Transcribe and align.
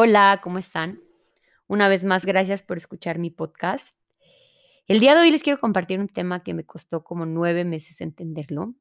Hola, 0.00 0.38
¿cómo 0.44 0.58
están? 0.58 1.02
Una 1.66 1.88
vez 1.88 2.04
más, 2.04 2.24
gracias 2.24 2.62
por 2.62 2.76
escuchar 2.76 3.18
mi 3.18 3.30
podcast. 3.30 3.96
El 4.86 5.00
día 5.00 5.12
de 5.16 5.22
hoy 5.22 5.32
les 5.32 5.42
quiero 5.42 5.58
compartir 5.58 5.98
un 5.98 6.06
tema 6.06 6.44
que 6.44 6.54
me 6.54 6.64
costó 6.64 7.02
como 7.02 7.26
nueve 7.26 7.64
meses 7.64 8.00
entenderlo. 8.00 8.76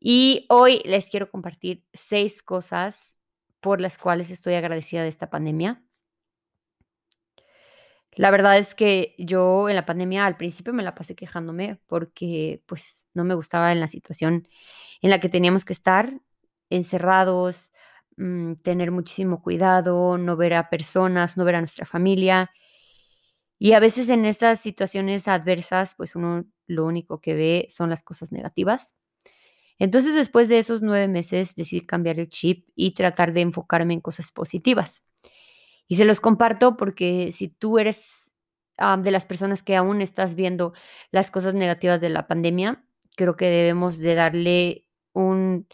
Y 0.00 0.46
hoy 0.48 0.80
les 0.86 1.10
quiero 1.10 1.30
compartir 1.30 1.84
seis 1.92 2.42
cosas 2.42 3.18
por 3.60 3.82
las 3.82 3.98
cuales 3.98 4.30
estoy 4.30 4.54
agradecida 4.54 5.02
de 5.02 5.10
esta 5.10 5.28
pandemia. 5.28 5.84
La 8.12 8.30
verdad 8.30 8.56
es 8.56 8.74
que 8.74 9.14
yo 9.18 9.68
en 9.68 9.76
la 9.76 9.84
pandemia 9.84 10.24
al 10.24 10.38
principio 10.38 10.72
me 10.72 10.82
la 10.82 10.94
pasé 10.94 11.14
quejándome 11.14 11.82
porque 11.86 12.62
pues 12.64 13.08
no 13.12 13.24
me 13.24 13.34
gustaba 13.34 13.72
en 13.72 13.80
la 13.80 13.88
situación 13.88 14.48
en 15.02 15.10
la 15.10 15.20
que 15.20 15.28
teníamos 15.28 15.66
que 15.66 15.74
estar 15.74 16.18
encerrados, 16.70 17.73
mm, 18.16 18.54
tener 18.62 18.90
muchísimo 18.90 19.42
cuidado, 19.42 20.18
no 20.18 20.36
ver 20.36 20.54
a 20.54 20.70
personas, 20.70 21.36
no 21.36 21.44
ver 21.44 21.56
a 21.56 21.60
nuestra 21.60 21.86
familia. 21.86 22.50
Y 23.58 23.72
a 23.72 23.80
veces 23.80 24.08
en 24.08 24.24
estas 24.24 24.60
situaciones 24.60 25.28
adversas, 25.28 25.94
pues 25.96 26.16
uno 26.16 26.44
lo 26.66 26.84
único 26.84 27.20
que 27.20 27.34
ve 27.34 27.66
son 27.70 27.90
las 27.90 28.02
cosas 28.02 28.32
negativas. 28.32 28.94
Entonces, 29.78 30.14
después 30.14 30.48
de 30.48 30.58
esos 30.58 30.82
nueve 30.82 31.08
meses, 31.08 31.54
decidí 31.56 31.86
cambiar 31.86 32.20
el 32.20 32.28
chip 32.28 32.68
y 32.74 32.92
tratar 32.94 33.32
de 33.32 33.40
enfocarme 33.42 33.94
en 33.94 34.00
cosas 34.00 34.32
positivas. 34.32 35.02
Y 35.88 35.96
se 35.96 36.04
los 36.04 36.20
comparto 36.20 36.76
porque 36.76 37.32
si 37.32 37.48
tú 37.48 37.78
eres 37.78 38.32
de 38.98 39.10
las 39.10 39.24
personas 39.24 39.62
que 39.62 39.76
aún 39.76 40.00
estás 40.00 40.34
viendo 40.34 40.72
las 41.12 41.30
cosas 41.30 41.54
negativas 41.54 42.00
de 42.00 42.08
la 42.08 42.26
pandemia, 42.26 42.84
creo 43.16 43.36
que 43.36 43.46
debemos 43.46 43.98
de 43.98 44.14
darle 44.14 44.86
un 45.12 45.68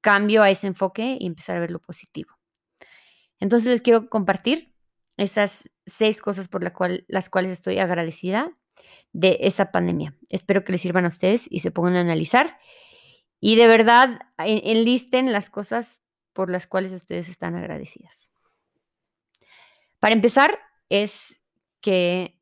cambio 0.00 0.42
a 0.42 0.50
ese 0.50 0.66
enfoque 0.66 1.16
y 1.18 1.26
empezar 1.26 1.56
a 1.56 1.60
ver 1.60 1.70
lo 1.70 1.80
positivo. 1.80 2.34
Entonces 3.40 3.68
les 3.68 3.80
quiero 3.80 4.08
compartir 4.08 4.72
esas 5.16 5.70
seis 5.86 6.20
cosas 6.20 6.48
por 6.48 6.62
la 6.62 6.72
cual, 6.72 7.04
las 7.08 7.28
cuales 7.28 7.52
estoy 7.52 7.78
agradecida 7.78 8.56
de 9.12 9.38
esa 9.40 9.70
pandemia. 9.72 10.14
Espero 10.28 10.64
que 10.64 10.72
les 10.72 10.80
sirvan 10.80 11.04
a 11.04 11.08
ustedes 11.08 11.46
y 11.50 11.60
se 11.60 11.70
pongan 11.70 11.96
a 11.96 12.00
analizar 12.00 12.58
y 13.40 13.56
de 13.56 13.66
verdad 13.66 14.20
enlisten 14.38 15.32
las 15.32 15.50
cosas 15.50 16.02
por 16.32 16.50
las 16.50 16.66
cuales 16.66 16.92
ustedes 16.92 17.28
están 17.28 17.56
agradecidas. 17.56 18.32
Para 20.00 20.14
empezar, 20.14 20.58
es 20.88 21.40
que 21.80 22.38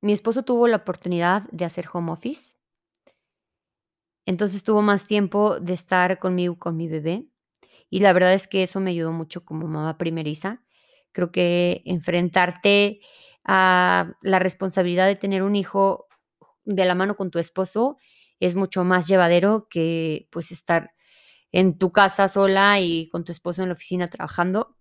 mi 0.00 0.12
esposo 0.12 0.42
tuvo 0.44 0.66
la 0.66 0.78
oportunidad 0.78 1.42
de 1.50 1.64
hacer 1.64 1.86
home 1.92 2.12
office. 2.12 2.56
Entonces 4.26 4.62
tuvo 4.62 4.82
más 4.82 5.06
tiempo 5.06 5.60
de 5.60 5.74
estar 5.74 6.18
conmigo, 6.18 6.58
con 6.58 6.76
mi 6.76 6.88
bebé. 6.88 7.26
Y 7.90 8.00
la 8.00 8.12
verdad 8.12 8.34
es 8.34 8.48
que 8.48 8.62
eso 8.62 8.80
me 8.80 8.90
ayudó 8.90 9.12
mucho 9.12 9.44
como 9.44 9.66
mamá 9.68 9.98
primeriza. 9.98 10.62
Creo 11.12 11.32
que 11.32 11.82
enfrentarte 11.86 13.00
a 13.44 14.12
la 14.22 14.38
responsabilidad 14.38 15.06
de 15.06 15.16
tener 15.16 15.42
un 15.42 15.56
hijo 15.56 16.06
de 16.64 16.84
la 16.84 16.94
mano 16.94 17.16
con 17.16 17.30
tu 17.30 17.38
esposo 17.38 17.98
es 18.40 18.54
mucho 18.54 18.84
más 18.84 19.06
llevadero 19.08 19.68
que 19.68 20.28
pues 20.30 20.52
estar 20.52 20.92
en 21.52 21.78
tu 21.78 21.92
casa 21.92 22.28
sola 22.28 22.80
y 22.80 23.08
con 23.10 23.24
tu 23.24 23.32
esposo 23.32 23.62
en 23.62 23.68
la 23.68 23.74
oficina 23.74 24.08
trabajando. 24.08 24.76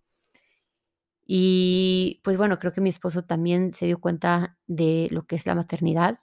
Y 1.25 2.21
pues 2.23 2.37
bueno, 2.37 2.57
creo 2.59 2.73
que 2.73 2.81
mi 2.81 2.89
esposo 2.89 3.23
también 3.23 3.73
se 3.73 3.85
dio 3.85 3.99
cuenta 3.99 4.57
de 4.67 5.09
lo 5.11 5.25
que 5.27 5.35
es 5.35 5.45
la 5.45 5.55
maternidad 5.55 6.17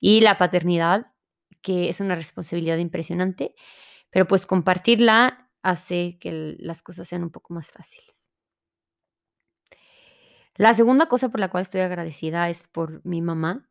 y 0.00 0.20
la 0.20 0.38
paternidad, 0.38 1.13
que 1.64 1.88
es 1.88 2.00
una 2.00 2.14
responsabilidad 2.14 2.78
impresionante, 2.78 3.56
pero 4.10 4.28
pues 4.28 4.46
compartirla 4.46 5.50
hace 5.62 6.18
que 6.20 6.56
las 6.60 6.82
cosas 6.82 7.08
sean 7.08 7.24
un 7.24 7.30
poco 7.30 7.54
más 7.54 7.72
fáciles. 7.72 8.30
La 10.56 10.74
segunda 10.74 11.06
cosa 11.06 11.30
por 11.30 11.40
la 11.40 11.48
cual 11.50 11.62
estoy 11.62 11.80
agradecida 11.80 12.48
es 12.50 12.68
por 12.68 13.04
mi 13.04 13.22
mamá. 13.22 13.68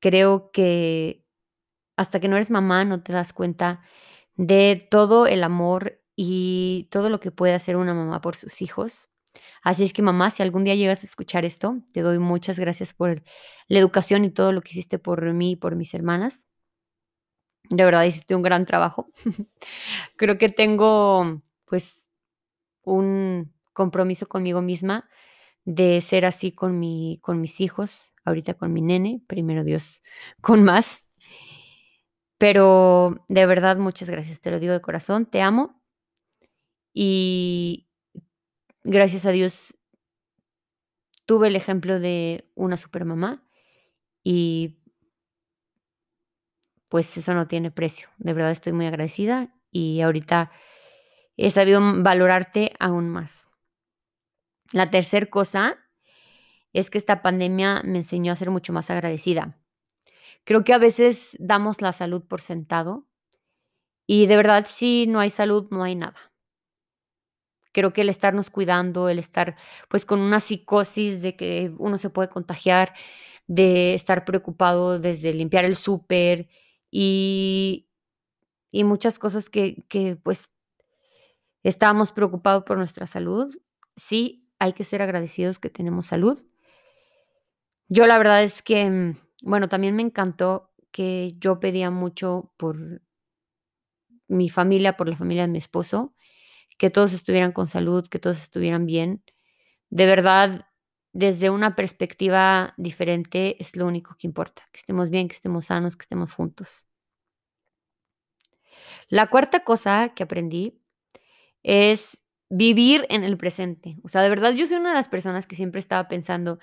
Creo 0.00 0.50
que 0.52 1.24
hasta 1.96 2.20
que 2.20 2.28
no 2.28 2.36
eres 2.36 2.50
mamá 2.50 2.84
no 2.84 3.02
te 3.02 3.12
das 3.12 3.32
cuenta 3.32 3.82
de 4.36 4.86
todo 4.90 5.26
el 5.26 5.44
amor 5.44 6.02
y 6.16 6.88
todo 6.90 7.10
lo 7.10 7.20
que 7.20 7.30
puede 7.30 7.54
hacer 7.54 7.76
una 7.76 7.94
mamá 7.94 8.20
por 8.20 8.36
sus 8.36 8.62
hijos. 8.62 9.10
Así 9.62 9.84
es 9.84 9.92
que 9.92 10.02
mamá, 10.02 10.30
si 10.30 10.42
algún 10.42 10.64
día 10.64 10.74
llegas 10.74 11.04
a 11.04 11.06
escuchar 11.06 11.44
esto, 11.44 11.76
te 11.92 12.02
doy 12.02 12.18
muchas 12.18 12.58
gracias 12.58 12.94
por 12.94 13.22
la 13.68 13.78
educación 13.78 14.24
y 14.24 14.30
todo 14.30 14.52
lo 14.52 14.62
que 14.62 14.72
hiciste 14.72 14.98
por 14.98 15.32
mí 15.34 15.52
y 15.52 15.56
por 15.56 15.76
mis 15.76 15.94
hermanas. 15.94 16.49
De 17.70 17.84
verdad 17.84 18.04
hiciste 18.04 18.34
un 18.34 18.42
gran 18.42 18.66
trabajo. 18.66 19.10
Creo 20.16 20.38
que 20.38 20.48
tengo 20.48 21.42
pues 21.66 22.08
un 22.84 23.52
compromiso 23.72 24.28
conmigo 24.28 24.62
misma 24.62 25.08
de 25.64 26.00
ser 26.00 26.26
así 26.26 26.52
con, 26.52 26.78
mi, 26.78 27.20
con 27.22 27.40
mis 27.40 27.60
hijos, 27.60 28.14
ahorita 28.24 28.54
con 28.54 28.72
mi 28.72 28.82
nene, 28.82 29.22
primero 29.28 29.64
Dios, 29.64 30.02
con 30.42 30.64
más. 30.64 31.02
Pero 32.38 33.24
de 33.28 33.46
verdad, 33.46 33.76
muchas 33.76 34.08
gracias, 34.08 34.40
te 34.40 34.50
lo 34.50 34.58
digo 34.58 34.72
de 34.72 34.80
corazón, 34.80 35.26
te 35.26 35.42
amo. 35.42 35.80
Y 36.94 37.86
gracias 38.84 39.26
a 39.26 39.30
Dios 39.32 39.74
tuve 41.26 41.48
el 41.48 41.56
ejemplo 41.56 42.00
de 42.00 42.50
una 42.54 42.76
supermamá 42.76 43.44
y 44.24 44.79
pues 46.90 47.16
eso 47.16 47.32
no 47.32 47.46
tiene 47.46 47.70
precio. 47.70 48.08
De 48.18 48.34
verdad 48.34 48.50
estoy 48.50 48.72
muy 48.72 48.84
agradecida 48.84 49.48
y 49.70 50.02
ahorita 50.02 50.50
he 51.36 51.48
sabido 51.48 51.80
valorarte 52.02 52.72
aún 52.78 53.08
más. 53.08 53.46
La 54.72 54.90
tercera 54.90 55.26
cosa 55.26 55.78
es 56.72 56.90
que 56.90 56.98
esta 56.98 57.22
pandemia 57.22 57.82
me 57.84 57.98
enseñó 57.98 58.32
a 58.32 58.36
ser 58.36 58.50
mucho 58.50 58.72
más 58.72 58.90
agradecida. 58.90 59.56
Creo 60.44 60.64
que 60.64 60.74
a 60.74 60.78
veces 60.78 61.36
damos 61.38 61.80
la 61.80 61.92
salud 61.92 62.24
por 62.24 62.40
sentado 62.40 63.06
y 64.06 64.26
de 64.26 64.36
verdad 64.36 64.66
si 64.68 65.06
no 65.06 65.20
hay 65.20 65.30
salud 65.30 65.68
no 65.70 65.84
hay 65.84 65.94
nada. 65.94 66.32
Creo 67.72 67.92
que 67.92 68.00
el 68.00 68.08
estarnos 68.08 68.50
cuidando, 68.50 69.08
el 69.08 69.20
estar 69.20 69.54
pues 69.88 70.04
con 70.04 70.18
una 70.18 70.40
psicosis 70.40 71.22
de 71.22 71.36
que 71.36 71.72
uno 71.78 71.98
se 71.98 72.10
puede 72.10 72.28
contagiar, 72.28 72.94
de 73.46 73.94
estar 73.94 74.24
preocupado 74.24 74.98
desde 74.98 75.32
limpiar 75.32 75.64
el 75.64 75.76
súper 75.76 76.48
y, 76.90 77.88
y 78.72 78.84
muchas 78.84 79.18
cosas 79.18 79.50
que, 79.50 79.84
que 79.88 80.16
pues 80.16 80.50
estábamos 81.62 82.12
preocupados 82.12 82.64
por 82.64 82.76
nuestra 82.78 83.06
salud. 83.06 83.54
Sí, 83.96 84.46
hay 84.58 84.72
que 84.72 84.84
ser 84.84 85.02
agradecidos 85.02 85.58
que 85.58 85.70
tenemos 85.70 86.06
salud. 86.06 86.42
Yo 87.88 88.06
la 88.06 88.18
verdad 88.18 88.42
es 88.42 88.62
que, 88.62 88.88
mm, 88.88 89.16
bueno, 89.44 89.68
también 89.68 89.96
me 89.96 90.02
encantó 90.02 90.70
que 90.92 91.34
yo 91.38 91.60
pedía 91.60 91.90
mucho 91.90 92.52
por 92.56 93.02
mi 94.28 94.48
familia, 94.48 94.96
por 94.96 95.08
la 95.08 95.16
familia 95.16 95.42
de 95.42 95.48
mi 95.52 95.58
esposo 95.58 96.14
que 96.78 96.90
todos 96.90 97.14
estuvieran 97.14 97.52
con 97.52 97.68
salud, 97.68 98.08
que 98.08 98.18
todos 98.18 98.42
estuvieran 98.42 98.86
bien. 98.86 99.24
De 99.90 100.06
verdad, 100.06 100.66
desde 101.12 101.50
una 101.50 101.74
perspectiva 101.74 102.74
diferente 102.76 103.56
es 103.62 103.76
lo 103.76 103.86
único 103.86 104.16
que 104.18 104.26
importa, 104.26 104.62
que 104.72 104.78
estemos 104.78 105.10
bien, 105.10 105.28
que 105.28 105.34
estemos 105.34 105.66
sanos, 105.66 105.96
que 105.96 106.02
estemos 106.02 106.32
juntos. 106.32 106.86
La 109.08 109.28
cuarta 109.28 109.64
cosa 109.64 110.12
que 110.14 110.22
aprendí 110.22 110.80
es 111.62 112.18
vivir 112.48 113.06
en 113.10 113.24
el 113.24 113.36
presente. 113.36 113.96
O 114.02 114.08
sea, 114.08 114.22
de 114.22 114.28
verdad 114.28 114.52
yo 114.52 114.66
soy 114.66 114.78
una 114.78 114.90
de 114.90 114.96
las 114.96 115.08
personas 115.08 115.46
que 115.46 115.56
siempre 115.56 115.80
estaba 115.80 116.08
pensando 116.08 116.58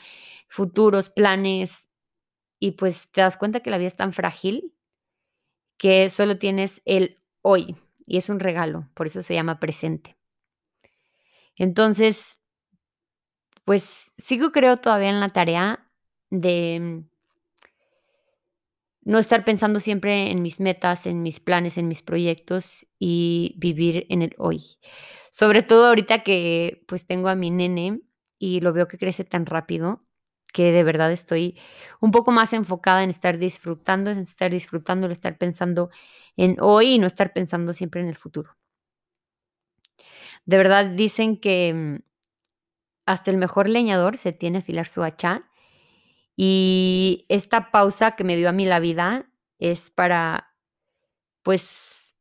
futuros, 0.47 1.09
planes, 1.09 1.87
y 2.59 2.71
pues 2.71 3.09
te 3.11 3.21
das 3.21 3.37
cuenta 3.37 3.59
que 3.61 3.69
la 3.69 3.77
vida 3.77 3.87
es 3.87 3.95
tan 3.95 4.13
frágil 4.13 4.73
que 5.77 6.09
solo 6.09 6.37
tienes 6.37 6.81
el 6.85 7.21
hoy 7.41 7.77
y 8.05 8.17
es 8.17 8.29
un 8.29 8.39
regalo, 8.39 8.89
por 8.93 9.07
eso 9.07 9.21
se 9.21 9.35
llama 9.35 9.59
presente. 9.59 10.17
Entonces, 11.55 12.36
pues 13.67 14.13
sigo 14.17 14.53
creo 14.53 14.77
todavía 14.77 15.09
en 15.09 15.19
la 15.19 15.27
tarea 15.33 15.91
de 16.29 17.03
no 19.01 19.19
estar 19.19 19.43
pensando 19.43 19.81
siempre 19.81 20.31
en 20.31 20.41
mis 20.41 20.61
metas, 20.61 21.05
en 21.05 21.21
mis 21.21 21.41
planes, 21.41 21.77
en 21.77 21.89
mis 21.89 22.01
proyectos 22.01 22.87
y 22.97 23.55
vivir 23.57 24.05
en 24.07 24.21
el 24.21 24.33
hoy. 24.37 24.77
Sobre 25.31 25.63
todo 25.63 25.87
ahorita 25.87 26.23
que 26.23 26.85
pues 26.87 27.05
tengo 27.05 27.27
a 27.27 27.35
mi 27.35 27.51
nene 27.51 27.99
y 28.39 28.61
lo 28.61 28.71
veo 28.71 28.87
que 28.87 28.97
crece 28.97 29.25
tan 29.25 29.45
rápido 29.45 30.01
que 30.53 30.71
de 30.71 30.85
verdad 30.85 31.11
estoy 31.11 31.59
un 31.99 32.11
poco 32.11 32.31
más 32.31 32.53
enfocada 32.53 33.03
en 33.03 33.09
estar 33.09 33.37
disfrutando, 33.37 34.11
en 34.11 34.19
estar 34.19 34.49
disfrutando, 34.49 35.07
en 35.07 35.11
estar 35.11 35.37
pensando 35.37 35.89
en 36.37 36.55
hoy 36.61 36.91
y 36.93 36.99
no 36.99 37.07
estar 37.07 37.33
pensando 37.33 37.73
siempre 37.73 37.99
en 37.99 38.07
el 38.07 38.15
futuro. 38.15 38.55
De 40.45 40.57
verdad 40.57 40.85
dicen 40.85 41.37
que 41.37 41.73
mm, 41.73 42.07
hasta 43.07 43.31
el 43.31 43.37
mejor 43.37 43.69
leñador 43.69 44.17
se 44.17 44.33
tiene 44.33 44.59
a 44.59 44.61
afilar 44.61 44.87
su 44.87 45.03
hacha 45.03 45.49
y 46.37 47.25
esta 47.29 47.71
pausa 47.71 48.13
que 48.15 48.23
me 48.23 48.37
dio 48.37 48.49
a 48.49 48.53
mí 48.53 48.65
la 48.65 48.79
vida 48.79 49.29
es 49.59 49.91
para, 49.91 50.53
pues, 51.43 52.15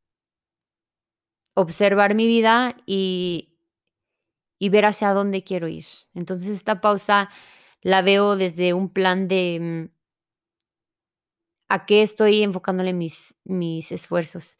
observar 1.55 2.15
mi 2.15 2.27
vida 2.27 2.77
y, 2.85 3.57
y 4.59 4.69
ver 4.69 4.85
hacia 4.85 5.13
dónde 5.13 5.43
quiero 5.43 5.67
ir. 5.67 5.85
Entonces, 6.13 6.49
esta 6.49 6.81
pausa 6.81 7.29
la 7.81 8.01
veo 8.01 8.35
desde 8.35 8.73
un 8.73 8.89
plan 8.89 9.27
de, 9.27 9.59
mm 9.91 9.97
a 11.69 11.85
qué 11.85 12.01
estoy 12.01 12.43
enfocándole 12.43 12.93
mis 12.93 13.35
mis 13.43 13.91
esfuerzos. 13.91 14.57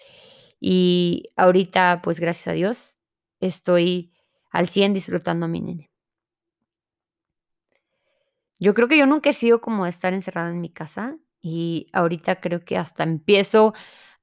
Y 0.59 1.25
ahorita, 1.37 2.01
pues, 2.03 2.19
gracias 2.19 2.47
a 2.49 2.53
Dios, 2.53 2.99
estoy 3.39 4.13
al 4.51 4.67
100 4.67 4.93
disfrutando 4.93 5.45
a 5.45 5.49
mi 5.49 5.61
nene. 5.61 5.86
Yo 8.59 8.73
creo 8.73 8.87
que 8.87 8.97
yo 8.97 9.05
nunca 9.05 9.29
he 9.29 9.33
sido 9.33 9.61
como 9.61 9.85
estar 9.85 10.13
encerrada 10.13 10.49
en 10.49 10.61
mi 10.61 10.69
casa, 10.69 11.17
y 11.41 11.87
ahorita 11.93 12.39
creo 12.41 12.65
que 12.65 12.77
hasta 12.77 13.03
empiezo 13.03 13.73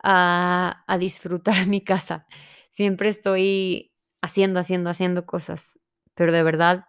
a 0.03 0.85
a 0.87 0.99
disfrutar 0.99 1.67
mi 1.69 1.81
casa. 1.83 2.27
Siempre 2.71 3.09
estoy 3.09 3.93
haciendo, 4.23 4.61
haciendo, 4.61 4.91
haciendo 4.91 5.25
cosas, 5.27 5.79
pero 6.15 6.33
de 6.33 6.43
verdad 6.43 6.87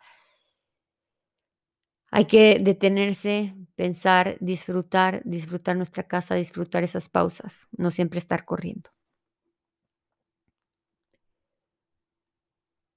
hay 2.12 2.26
que 2.26 2.60
detenerse, 2.60 3.56
pensar, 3.76 4.38
disfrutar, 4.40 5.22
disfrutar 5.26 5.76
nuestra 5.76 6.04
casa, 6.04 6.36
disfrutar 6.36 6.84
esas 6.84 7.10
pausas, 7.10 7.68
no 7.78 7.92
siempre 7.92 8.20
estar 8.20 8.46
corriendo. 8.46 8.90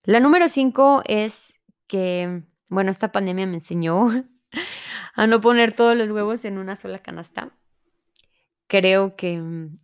La 0.05 0.21
número 0.21 0.49
5 0.49 1.03
es 1.07 1.55
que, 1.87 2.43
bueno, 2.71 2.91
esta 2.91 3.13
pandemia 3.13 3.47
me 3.47 3.55
enseñó 3.55 4.09
a 5.19 5.27
no 5.27 5.41
poner 5.41 5.73
todos 5.73 5.97
los 5.97 6.13
huevos 6.13 6.45
en 6.45 6.59
una 6.59 6.77
sola 6.77 7.01
canasta. 7.01 7.51
Creo 8.69 9.17
que, 9.17 9.37
mm, 9.41 9.81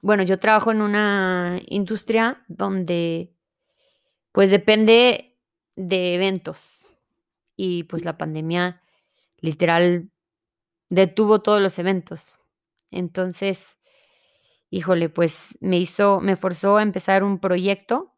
bueno, 0.00 0.22
yo 0.22 0.38
trabajo 0.38 0.70
en 0.72 0.80
una 0.80 1.60
industria 1.66 2.42
donde, 2.48 3.34
pues, 4.32 4.50
depende 4.50 5.38
de 5.76 6.14
eventos 6.14 6.86
y, 7.54 7.82
pues, 7.84 8.02
la 8.06 8.16
pandemia 8.16 8.80
literal 9.40 10.10
detuvo 10.88 11.42
todos 11.42 11.60
los 11.60 11.78
eventos. 11.78 12.40
Entonces, 12.90 13.66
híjole, 14.70 15.10
pues, 15.10 15.58
me 15.60 15.78
hizo 15.78 16.20
me 16.20 16.36
forzó 16.36 16.78
a 16.78 16.82
empezar 16.82 17.24
un 17.24 17.40
proyecto, 17.40 18.14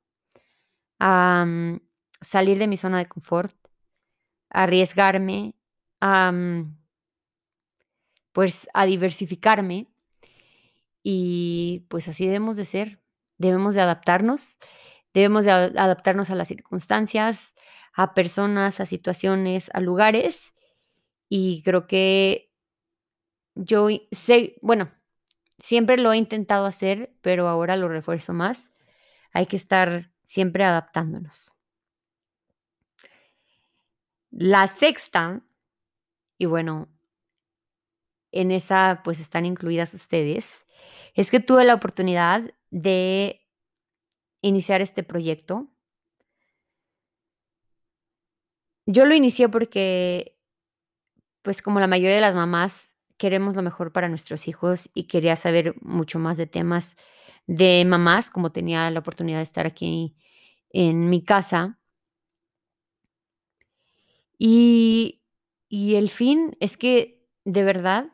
a, 1.01 1.47
salir 2.21 2.59
de 2.59 2.69
mi 2.69 2.77
zona 2.77 2.99
de 2.99 3.07
confort, 3.07 3.57
arriesgarme, 4.51 5.57
pues, 8.33 8.69
a 8.75 8.87
diversificarme 8.87 9.89
y, 11.03 11.87
pues, 11.89 12.09
así 12.09 12.27
debemos 12.27 12.57
de 12.57 12.65
ser. 12.65 13.01
Debemos 13.39 13.75
de 13.75 13.81
adaptarnos, 13.83 14.59
debemos 15.13 15.45
de 15.45 15.51
adaptarnos 15.51 16.31
a 16.31 16.37
las 16.37 16.49
circunstancias, 16.49 17.53
a 17.95 18.15
personas, 18.15 18.81
a 18.81 18.87
situaciones, 18.87 19.71
a 19.75 19.81
lugares, 19.81 20.55
y 21.29 21.63
creo 21.65 21.87
que 21.87 22.53
yo 23.57 23.89
sé 24.13 24.57
bueno, 24.63 24.93
siempre 25.59 25.97
lo 25.97 26.13
he 26.13 26.17
intentado 26.17 26.67
hacer, 26.67 27.15
pero 27.23 27.49
ahora 27.49 27.77
lo 27.77 27.89
refuerzo 27.89 28.33
más. 28.33 28.73
Hay 29.33 29.47
que 29.47 29.57
estar 29.57 30.13
siempre 30.25 30.65
adaptándonos. 30.65 31.55
La 34.31 34.67
sexta, 34.67 35.43
y 36.39 36.47
bueno 36.47 36.89
en 38.33 38.51
esa, 38.51 39.01
pues, 39.05 39.21
están 39.21 39.47
incluidas 39.47 39.95
ustedes, 39.95 40.65
es 41.15 41.31
que 41.31 41.41
tuve 41.41 41.65
la 41.65 41.75
oportunidad 41.75 42.43
de 42.71 43.41
iniciar 44.43 44.83
este 44.83 45.03
proyecto. 45.03 45.69
Yo 48.87 49.07
lo 49.07 49.15
inicié 49.15 49.49
porque, 49.49 50.37
pues, 51.43 51.63
como 51.63 51.81
la 51.81 51.87
mayoría 51.87 52.15
de 52.17 52.21
las 52.21 52.35
mamás, 52.35 52.95
queremos 53.19 53.55
lo 53.55 53.63
mejor 53.63 53.93
para 53.93 54.09
nuestros 54.09 54.49
hijos 54.49 54.91
y 54.95 55.05
quería 55.05 55.37
saber 55.37 55.75
mucho 55.83 56.19
más 56.19 56.37
de 56.37 56.47
temas 56.47 56.97
de 57.47 57.85
mamás, 57.87 58.31
como 58.31 58.51
tenía 58.53 58.91
la 58.91 59.01
oportunidad 59.01 59.39
de 59.39 59.43
estar 59.43 59.67
aquí 59.67 60.17
en 60.71 61.11
mi 61.11 61.23
casa. 61.23 61.79
Y 64.39 64.84
y 65.69 65.97
el 65.97 66.11
fin 66.11 66.57
es 66.61 66.77
que, 66.77 67.27
de 67.45 67.65
verdad, 67.65 68.07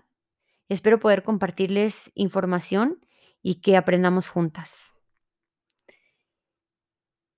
espero 0.68 1.00
poder 1.00 1.22
compartirles 1.22 2.12
información 2.14 3.04
y 3.42 3.56
que 3.60 3.76
aprendamos 3.76 4.28
juntas. 4.28 4.94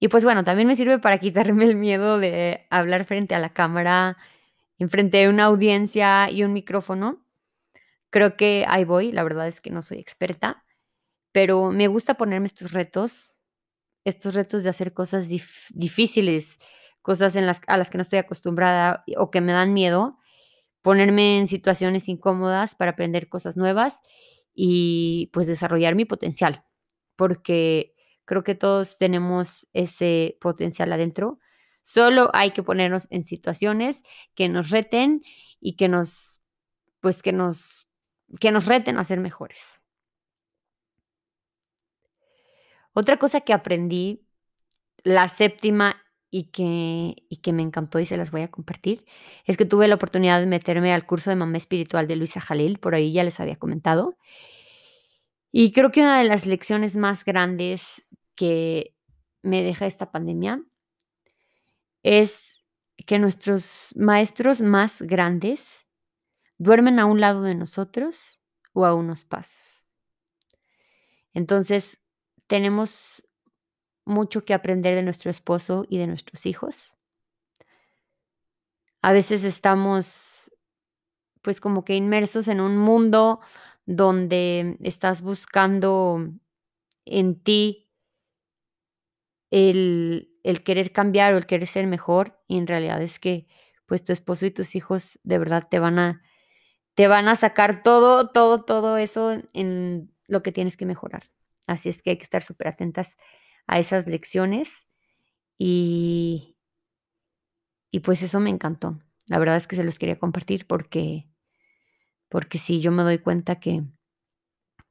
Y, 0.01 0.09
pues, 0.09 0.25
bueno, 0.25 0.43
también 0.43 0.67
me 0.67 0.75
sirve 0.75 0.99
para 0.99 1.19
quitarme 1.19 1.65
el 1.65 1.77
miedo 1.77 2.19
de 2.19 2.67
hablar 2.71 3.05
frente 3.05 3.35
a 3.37 3.39
la 3.39 3.53
cámara, 3.53 4.17
enfrente 4.79 5.19
de 5.19 5.29
una 5.29 5.45
audiencia 5.45 6.29
y 6.31 6.43
un 6.43 6.53
micrófono. 6.53 7.25
Creo 8.11 8.37
que 8.37 8.65
ahí 8.69 8.85
voy, 8.85 9.13
la 9.13 9.23
verdad 9.23 9.49
es 9.49 9.61
que 9.61 9.71
no 9.71 9.81
soy 9.83 9.99
experta, 9.99 10.65
pero 11.33 11.71
me 11.71 11.89
gusta 11.89 12.15
ponerme 12.15 12.47
estos 12.47 12.73
retos, 12.73 13.39
estos 14.05 14.35
retos 14.35 14.65
de 14.65 14.71
hacer 14.71 14.93
cosas 14.93 15.29
dif 15.29 15.71
difíciles, 15.71 16.59
cosas 17.03 17.37
a 17.37 17.77
las 17.77 17.91
que 17.91 17.99
no 17.99 18.03
estoy 18.03 18.21
acostumbrada 18.21 19.05
o 19.17 19.31
que 19.31 19.41
me 19.41 19.53
dan 19.53 19.75
miedo, 19.75 20.19
ponerme 20.83 21.39
en 21.39 21.49
situaciones 21.49 22.09
incómodas 22.09 22.75
para 22.75 22.93
aprender 22.93 23.29
cosas 23.29 23.57
nuevas 23.57 24.03
y, 24.55 25.31
pues, 25.33 25.47
desarrollar 25.47 25.95
mi 25.95 26.05
potencial, 26.05 26.65
porque 27.17 27.95
creo 28.25 28.45
que 28.45 28.55
todos 28.55 28.99
tenemos 28.99 29.67
ese 29.73 30.39
potencial 30.41 30.93
adentro, 30.93 31.39
solo 31.83 32.31
hay 32.35 32.53
que 32.53 32.63
ponernos 32.63 33.09
en 33.11 33.23
situaciones 33.23 34.05
que 34.35 34.49
nos 34.49 34.71
reten 34.71 35.23
y 35.61 35.77
que 35.77 35.89
nos, 35.89 36.43
pues, 37.01 37.23
que 37.23 37.33
nos 37.33 37.87
que 38.41 38.51
nos 38.51 38.67
reten 38.67 38.99
a 38.99 39.05
ser 39.05 39.21
mejores. 39.21 39.81
Otra 42.95 43.19
cosa 43.19 43.41
que 43.41 43.55
aprendí, 43.55 44.27
la 45.03 45.29
séptima 45.29 46.02
y 46.33 46.45
que 46.45 47.27
y 47.29 47.37
que 47.43 47.53
me 47.53 47.63
encantó 47.63 48.01
y 48.01 48.07
se 48.07 48.17
las 48.17 48.31
voy 48.33 48.41
a 48.41 48.51
compartir, 48.51 49.05
es 49.45 49.57
que 49.59 49.67
tuve 49.67 49.87
la 49.87 49.97
oportunidad 49.97 50.41
de 50.41 50.47
meterme 50.47 50.93
al 50.93 51.07
curso 51.07 51.31
de 51.31 51.37
mamá 51.37 51.59
espiritual 51.59 52.09
de 52.09 52.17
Luisa 52.17 52.41
Jalil, 52.41 52.79
por 52.79 52.95
ahí 52.95 53.13
ya 53.13 53.23
les 53.23 53.39
había 53.39 53.57
comentado. 53.57 54.17
Y 55.53 55.73
creo 55.73 55.93
que 55.93 56.01
una 56.01 56.19
de 56.19 56.25
las 56.25 56.47
lecciones 56.47 56.97
más 56.97 57.25
grandes 57.25 58.07
que 58.35 58.97
me 59.43 59.63
deja 59.63 59.87
esta 59.87 60.11
pandemia 60.11 60.65
es 62.03 62.65
que 63.07 63.19
nuestros 63.19 63.91
maestros 63.95 64.63
más 64.63 65.03
grandes 65.03 65.87
duermen 66.57 66.99
a 66.99 67.05
un 67.05 67.21
lado 67.21 67.43
de 67.43 67.55
nosotros 67.55 68.41
o 68.73 68.87
a 68.87 68.95
unos 68.95 69.27
pasos. 69.27 69.87
Entonces, 71.35 72.01
tenemos 72.47 73.23
mucho 74.05 74.45
que 74.45 74.55
aprender 74.55 74.95
de 74.97 75.03
nuestro 75.03 75.31
esposo 75.31 75.85
y 75.89 75.99
de 75.99 76.07
nuestros 76.07 76.47
hijos. 76.47 76.97
A 79.05 79.13
veces 79.13 79.43
estamos, 79.43 80.53
pues, 81.43 81.61
como 81.61 81.85
que 81.85 81.97
inmersos 81.97 82.49
en 82.49 82.61
un 82.61 82.79
mundo 82.79 83.41
donde 83.87 84.77
estás 84.83 85.23
buscando 85.23 86.29
en 87.07 87.41
ti 87.43 87.87
el 89.53 90.29
el 90.45 90.65
querer 90.65 90.91
cambiar 90.91 91.35
o 91.35 91.37
el 91.39 91.47
querer 91.47 91.69
ser 91.69 91.87
mejor, 91.87 92.37
y 92.49 92.59
en 92.59 92.67
realidad 92.67 93.01
es 93.01 93.21
que, 93.21 93.47
pues, 93.87 94.03
tu 94.03 94.13
esposo 94.13 94.45
y 94.45 94.51
tus 94.51 94.75
hijos 94.75 95.21
de 95.23 95.39
verdad 95.39 95.69
te 95.71 95.79
van 95.79 96.01
a 96.01 96.23
te 96.95 97.09
van 97.09 97.29
a 97.29 97.37
sacar 97.37 97.83
todo, 97.85 98.31
todo, 98.31 98.65
todo 98.65 98.99
eso 98.99 99.33
en 99.55 100.13
lo 100.29 100.43
que 100.43 100.53
tienes 100.53 100.77
que 100.77 100.87
mejorar. 100.87 101.25
Así 101.69 101.89
es 101.91 102.03
que 102.03 102.11
hay 102.11 102.19
que 102.19 102.25
estar 102.25 102.43
superatentas 102.43 103.19
a 103.73 103.79
esas 103.81 104.07
lecciones 104.07 104.87
y 105.59 106.55
y, 107.95 108.01
pues, 108.01 108.23
eso 108.23 108.41
me 108.41 108.49
encantó. 108.51 108.99
La 109.27 109.39
verdad 109.39 109.57
es 109.57 109.67
que 109.69 109.77
se 109.77 109.85
los 109.85 109.99
quería 109.99 110.19
compartir 110.19 110.67
porque 110.67 111.27
porque 112.33 112.57
sí, 112.57 112.81
yo 112.81 112.91
me 112.93 113.03
doy 113.03 113.19
cuenta 113.19 113.61
que 113.61 113.83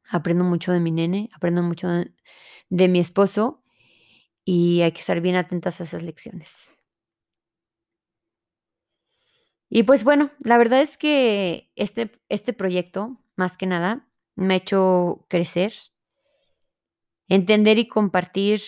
aprendo 0.09 0.43
mucho 0.43 0.71
de 0.71 0.79
mi 0.79 0.91
nene, 0.91 1.29
aprendo 1.35 1.61
mucho 1.63 1.87
de 1.89 2.11
de 2.69 2.87
mi 2.87 2.99
esposo, 2.99 3.63
y 4.45 4.81
hay 4.81 4.91
que 4.93 5.01
estar 5.01 5.21
bien 5.21 5.35
atentas 5.37 5.81
a 5.81 5.85
esas 5.85 6.03
lecciones. 6.03 6.71
Y, 9.73 9.83
pues, 9.83 10.03
bueno, 10.03 10.31
la 10.43 10.57
verdad 10.57 10.81
es 10.81 10.97
que 10.97 11.71
este 11.77 12.11
este 12.27 12.51
proyecto, 12.51 13.17
más 13.37 13.55
que 13.57 13.65
nada, 13.67 14.05
me 14.35 14.55
ha 14.55 14.57
hecho 14.57 15.25
crecer 15.29 15.71
entender 17.35 17.79
y 17.79 17.87
compartir, 17.89 18.61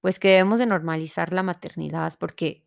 pues, 0.00 0.18
que 0.18 0.28
debemos 0.28 0.58
de 0.58 0.66
normalizar 0.66 1.32
la 1.32 1.42
maternidad, 1.42 2.14
porque 2.18 2.64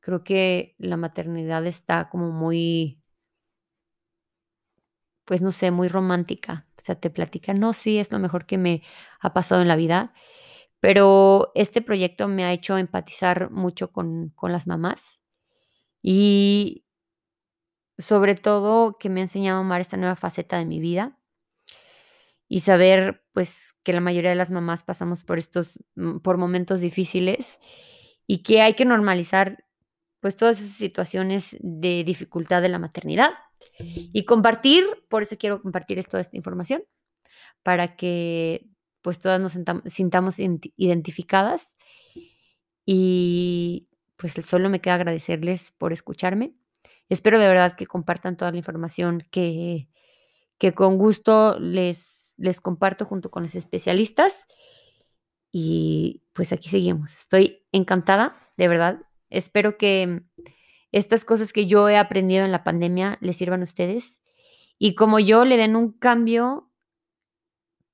creo 0.00 0.24
que 0.24 0.74
la 0.78 0.96
maternidad 0.96 1.66
está 1.66 2.08
como 2.10 2.30
muy 2.32 3.00
pues, 5.24 5.42
no 5.42 5.50
sé, 5.52 5.70
muy 5.70 5.88
romántica. 5.88 6.66
O 6.78 6.82
sea, 6.84 6.94
te 6.96 7.10
platican: 7.10 7.58
"No, 7.60 7.72
sí, 7.72 7.98
es 7.98 8.12
lo 8.12 8.18
mejor 8.18 8.46
que 8.46 8.58
me 8.58 8.82
ha 9.20 9.32
pasado 9.34 9.62
en 9.62 9.68
la 9.68 9.76
vida", 9.76 10.12
Pero 10.80 11.52
este 11.56 11.82
proyecto 11.82 12.28
me 12.28 12.44
ha 12.44 12.52
hecho 12.52 12.78
empatizar 12.78 13.50
mucho 13.50 13.92
con 13.92 14.30
con 14.36 14.52
las 14.52 14.66
mamás 14.68 15.20
y 16.02 16.84
sobre 17.98 18.34
todo 18.34 18.96
que 18.98 19.08
me 19.10 19.20
ha 19.20 19.24
enseñado 19.24 19.58
a 19.58 19.60
amar 19.60 19.80
esta 19.80 19.96
nueva 19.96 20.16
faceta 20.16 20.58
de 20.58 20.66
mi 20.66 20.80
vida 20.80 21.18
y 22.48 22.60
saber, 22.60 23.24
pues, 23.32 23.74
que 23.84 23.92
la 23.92 24.00
mayoría 24.00 24.30
de 24.30 24.36
las 24.36 24.50
mamás 24.50 24.84
pasamos 24.84 25.24
por 25.24 25.38
estos, 25.38 25.78
mm, 25.96 26.18
por 26.20 26.38
momentos 26.38 26.80
difíciles 26.80 27.58
y 28.26 28.42
que 28.42 28.62
hay 28.62 28.74
que 28.74 28.84
normalizar, 28.86 29.64
pues, 30.20 30.36
todas 30.36 30.60
esas 30.60 30.76
situaciones 30.76 31.56
de 31.60 32.04
dificultad 32.04 32.62
de 32.62 32.70
la 32.70 32.78
maternidad 32.80 33.30
y 33.78 34.24
compartir, 34.26 34.84
por 35.08 35.22
eso 35.22 35.36
quiero 35.38 35.62
compartir 35.62 36.02
toda 36.06 36.20
esta 36.22 36.36
información, 36.36 36.84
para 37.64 37.96
que, 37.96 38.66
pues, 39.02 39.18
todas 39.20 39.40
nos 39.40 39.52
sintamos 39.92 40.38
identi 40.40 40.74
identificadas 40.76 41.74
y, 42.86 43.88
pues, 44.16 44.34
solo 44.46 44.70
me 44.70 44.80
queda 44.80 44.94
agradecerles 44.94 45.72
por 45.78 45.92
escucharme. 45.92 46.54
Espero 47.08 47.38
de 47.38 47.48
verdad 47.48 47.74
que 47.76 47.86
compartan 47.86 48.36
toda 48.36 48.52
la 48.52 48.58
información 48.58 49.26
que 49.30 49.88
que 50.58 50.74
con 50.74 50.98
gusto 50.98 51.58
les 51.60 52.15
les 52.36 52.60
comparto 52.60 53.04
junto 53.04 53.30
con 53.30 53.42
los 53.42 53.54
especialistas 53.54 54.46
y, 55.52 56.24
pues, 56.32 56.52
aquí 56.52 56.68
seguimos. 56.68 57.16
Estoy 57.16 57.66
encantada, 57.72 58.36
de 58.56 58.68
verdad. 58.68 59.00
Espero 59.30 59.78
que 59.78 60.22
estas 60.92 61.24
cosas 61.24 61.52
que 61.52 61.66
yo 61.66 61.88
he 61.88 61.96
aprendido 61.96 62.44
en 62.44 62.52
la 62.52 62.64
pandemia 62.64 63.18
les 63.20 63.36
sirvan 63.36 63.60
a 63.60 63.64
ustedes 63.64 64.22
y 64.78 64.94
como 64.94 65.18
yo 65.18 65.44
le 65.44 65.56
den 65.56 65.76
un 65.76 65.92
cambio 65.92 66.70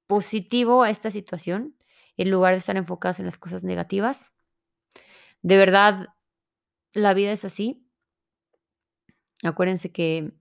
positivo 0.06 0.82
a 0.82 0.90
esta 0.90 1.11
situación, 1.11 1.76
en 2.16 2.30
lugar 2.30 2.52
de 2.52 2.58
estar 2.58 2.76
enfocadas 2.76 3.18
en 3.18 3.26
las 3.26 3.38
cosas 3.38 3.62
negativas. 3.62 4.34
De 5.40 5.56
verdad, 5.56 6.08
la 6.92 7.14
vida 7.14 7.32
es 7.32 7.44
así. 7.44 7.88
Acuérdense 9.42 9.90
que 9.90 10.32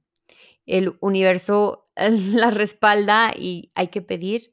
el 0.65 0.97
universo 0.99 1.80
la 1.95 2.51
respalda 2.51 3.33
y 3.37 3.71
hay 3.75 3.87
que 3.89 4.01
pedir 4.01 4.51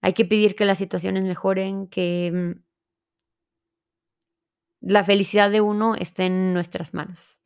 hay 0.00 0.12
que 0.12 0.26
pedir 0.26 0.54
que 0.54 0.66
las 0.66 0.76
situaciones 0.76 1.24
mejoren, 1.24 1.86
que 1.88 2.30
mm 2.32 2.64
la 4.84 5.04
felicidad 5.04 5.50
de 5.50 5.60
uno 5.60 5.94
está 5.94 6.24
en 6.24 6.52
nuestras 6.52 6.94
manos. 6.94 7.40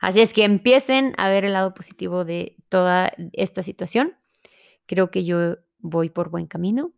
Así 0.00 0.20
es 0.20 0.32
que 0.34 0.44
empiecen 0.44 1.14
a 1.16 1.28
ver 1.28 1.44
el 1.44 1.54
lado 1.54 1.72
positivo 1.72 2.24
de 2.24 2.56
toda 2.68 3.12
esta 3.32 3.62
situación. 3.62 4.16
Creo 4.86 5.10
que 5.10 5.24
yo 5.24 5.56
voy 5.78 6.10
por 6.10 6.28
buen 6.28 6.46
camino 6.46 6.92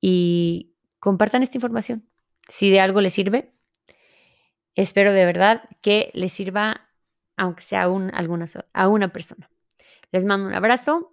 y 0.00 0.74
compartan 0.98 1.42
esta 1.42 1.56
información. 1.56 2.06
Si 2.48 2.70
de 2.70 2.80
algo 2.80 3.00
les 3.00 3.14
sirve, 3.14 3.54
espero 4.74 5.12
de 5.12 5.24
verdad 5.24 5.68
que 5.80 6.10
les 6.12 6.32
sirva, 6.32 6.90
aunque 7.36 7.62
sea 7.62 7.88
un 7.88 8.12
a 8.74 8.88
una 8.88 9.12
persona. 9.12 9.50
Les 10.12 10.24
mando 10.24 10.46
un 10.48 10.54
abrazo 10.54 11.12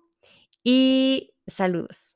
y 0.63 1.33
saludos. 1.47 2.12